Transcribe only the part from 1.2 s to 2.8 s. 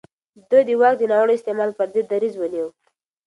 استعمال پر ضد دريځ ونيو.